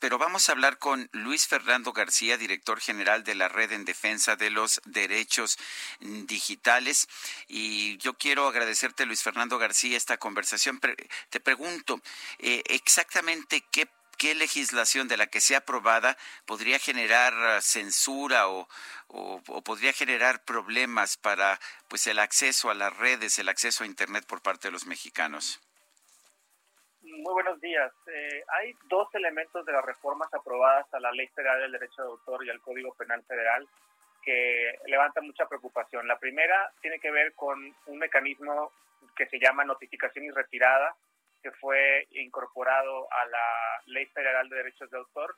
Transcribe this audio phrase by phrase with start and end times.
[0.00, 4.34] Pero vamos a hablar con Luis Fernando García, director general de la Red en Defensa
[4.34, 5.58] de los Derechos
[6.00, 7.06] Digitales.
[7.48, 10.80] Y yo quiero agradecerte, Luis Fernando García, esta conversación.
[11.28, 12.00] Te pregunto,
[12.38, 18.68] eh, exactamente qué legislación de la que sea aprobada podría generar uh, censura o,
[19.08, 23.86] o, o, podría generar problemas para pues el acceso a las redes, el acceso a
[23.86, 25.60] internet por parte de los mexicanos.
[27.18, 27.92] Muy buenos días.
[28.06, 32.08] Eh, hay dos elementos de las reformas aprobadas a la Ley Federal del Derecho de
[32.08, 33.68] Autor y al Código Penal Federal
[34.22, 36.06] que levantan mucha preocupación.
[36.06, 38.70] La primera tiene que ver con un mecanismo
[39.16, 40.94] que se llama notificación y retirada,
[41.42, 45.34] que fue incorporado a la Ley Federal de Derechos de Autor,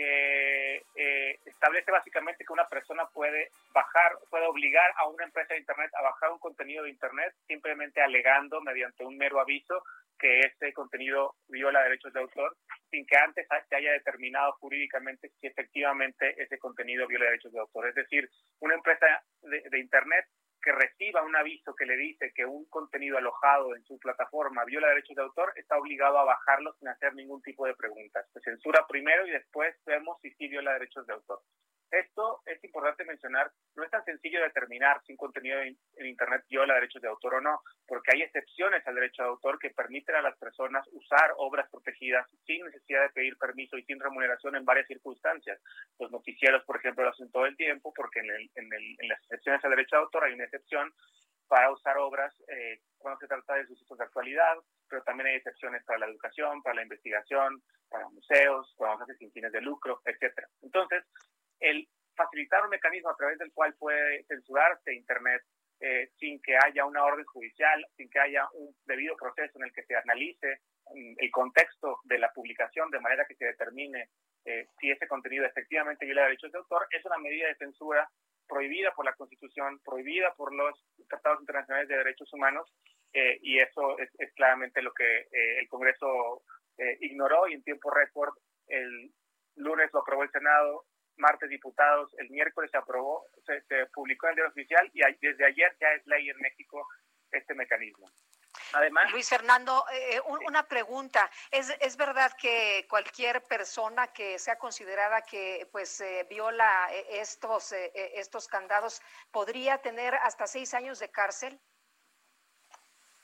[0.00, 5.60] que eh, establece básicamente que una persona puede bajar, puede obligar a una empresa de
[5.60, 9.82] Internet a bajar un contenido de Internet simplemente alegando mediante un mero aviso
[10.18, 12.56] que este contenido viola derechos de autor
[12.90, 17.88] sin que antes se haya determinado jurídicamente si efectivamente ese contenido viola derechos de autor.
[17.88, 18.26] Es decir,
[18.60, 20.24] una empresa de, de Internet
[20.62, 24.88] que reciba un aviso que le dice que un contenido alojado en su plataforma viola
[24.88, 28.26] derechos de autor, está obligado a bajarlo sin hacer ningún tipo de preguntas.
[28.32, 31.40] Se censura primero y después vemos si sí viola derechos de autor.
[31.90, 36.74] Esto es importante mencionar, no es tan sencillo determinar si un contenido en, Internet viola
[36.74, 40.22] derechos de autor o no, porque hay excepciones al derecho de autor que permiten a
[40.22, 44.86] las personas usar obras protegidas sin necesidad de pedir permiso y sin remuneración en varias
[44.86, 45.60] circunstancias.
[45.98, 49.08] Los noticieros, por ejemplo, lo hacen todo el tiempo porque en, el, en, el, en
[49.08, 50.92] las excepciones al derecho de autor hay una excepción
[51.50, 54.54] para usar obras eh, cuando se trata de sucesos de actualidad,
[54.88, 59.50] pero también hay excepciones para la educación, para la investigación, para museos, para sin fines
[59.50, 60.48] de lucro, etcétera.
[60.62, 61.04] Entonces,
[61.60, 65.42] el facilitar un mecanismo a través del cual puede censurarse Internet
[65.82, 69.72] eh, sin que haya una orden judicial, sin que haya un debido proceso en el
[69.72, 70.60] que se analice
[70.94, 74.10] mm, el contexto de la publicación de manera que se determine
[74.44, 78.06] eh, si ese contenido efectivamente viola derechos de autor, es una medida de censura
[78.46, 80.78] prohibida por la Constitución, prohibida por los
[81.08, 82.70] tratados internacionales de derechos humanos,
[83.14, 86.42] eh, y eso es, es, claramente lo que el Congreso
[87.00, 88.32] ignoró y en tiempo récord
[88.66, 89.12] el
[89.56, 90.84] lunes lo aprobó el Senado,
[91.20, 95.46] martes diputados, el miércoles se aprobó, se, se publicó en el diario oficial y desde
[95.46, 96.86] ayer ya es ley en México
[97.30, 98.10] este mecanismo.
[98.72, 101.30] Además, Luis Fernando, eh, una pregunta.
[101.50, 107.72] ¿Es, ¿Es verdad que cualquier persona que sea considerada que pues eh, viola eh, estos,
[107.72, 111.60] eh, estos candados podría tener hasta seis años de cárcel?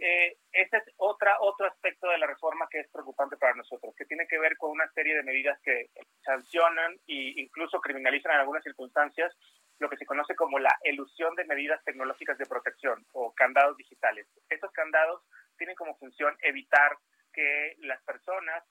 [0.00, 4.06] Eh, ese es otra, otro aspecto de la reforma que es preocupante para nosotros, que
[4.06, 5.90] tiene que ver con una serie de medidas que
[6.24, 9.36] sancionan e incluso criminalizan en algunas circunstancias
[9.78, 14.26] lo que se conoce como la elusión de medidas tecnológicas de protección o candados digitales.
[14.48, 15.22] Estos candados
[15.56, 16.96] tienen como función evitar
[17.32, 18.64] que las personas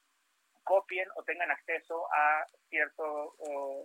[0.69, 3.35] copien o tengan acceso a cierto,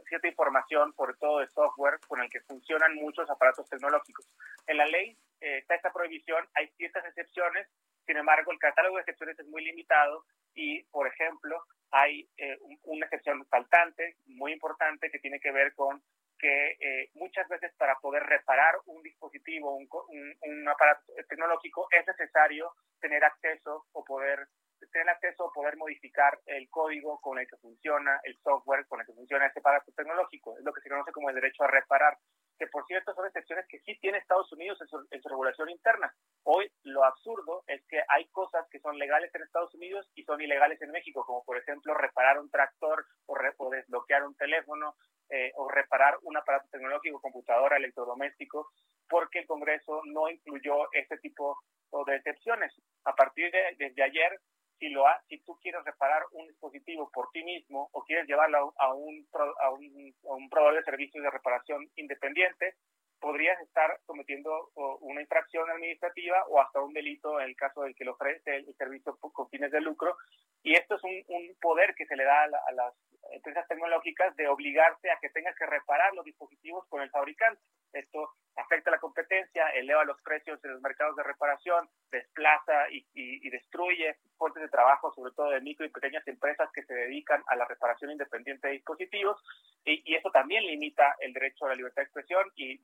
[0.06, 4.26] cierta información, sobre todo de software, con el que funcionan muchos aparatos tecnológicos.
[4.66, 7.66] En la ley eh, está esta prohibición, hay ciertas excepciones,
[8.04, 13.06] sin embargo, el catálogo de excepciones es muy limitado y, por ejemplo, hay eh, una
[13.06, 16.02] excepción faltante, muy importante, que tiene que ver con
[16.38, 22.06] que eh, muchas veces para poder reparar un dispositivo, un, un, un aparato tecnológico, es
[22.06, 24.48] necesario tener acceso o poder
[24.94, 29.06] tener acceso a poder modificar el código con el que funciona, el software con el
[29.06, 30.56] que funciona ese aparato tecnológico.
[30.56, 32.16] Es lo que se conoce como el derecho a reparar,
[32.56, 36.14] que por cierto son excepciones que sí tiene Estados Unidos en su, regulación interna.
[36.44, 40.40] Hoy lo absurdo es que hay cosas que son legales en Estados Unidos y son
[40.40, 44.94] ilegales en México, como por ejemplo reparar un tractor o, re, o desbloquear un teléfono
[45.28, 48.68] eh, o reparar un aparato tecnológico, computadora, electrodoméstico,
[49.08, 51.58] porque el Congreso no incluyó este tipo
[52.06, 52.72] de excepciones.
[53.04, 54.40] A partir de desde ayer
[54.84, 58.74] si, lo ha, si tú quieres reparar un dispositivo por ti mismo o quieres llevarlo
[58.76, 62.74] a un, a un, a un proveedor de servicios de reparación independiente,
[63.18, 64.70] podrías estar cometiendo
[65.00, 68.74] una infracción administrativa o hasta un delito en el caso del que le ofrece el
[68.76, 70.18] servicio con fines de lucro.
[70.64, 72.94] Y esto es un, un poder que se le da a, la, a, las,
[73.32, 77.60] empresas tecnológicas de obligarse a que tengas que reparar los dispositivos con el fabricante.
[77.92, 84.16] Esto afecta la competencia, eleva los precios en los mercados de reparación, desplaza y, destruye
[84.36, 87.66] fuentes de trabajo, sobre todo de micro y pequeñas empresas que se dedican a la
[87.66, 89.40] reparación independiente de dispositivos,
[89.84, 92.80] y, eso también limita el derecho a la libertad de expresión y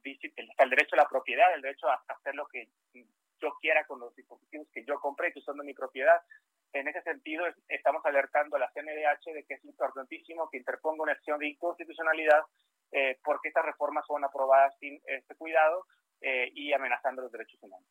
[0.59, 2.69] el derecho a la propiedad, el derecho a hacer lo que
[3.41, 6.21] yo quiera con los dispositivos que yo compré, que son de mi propiedad.
[6.73, 11.13] En ese sentido, estamos alertando a la CNDH de que es importantísimo que interponga una
[11.13, 12.43] acción de inconstitucionalidad
[12.93, 15.87] eh, porque estas reformas son aprobadas sin este cuidado
[16.21, 17.89] eh, y amenazando los derechos humanos.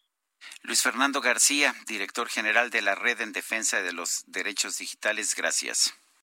[0.63, 5.93] Luis Fernando García, director general de la Red en Defensa de los Derechos Digitales, gracias.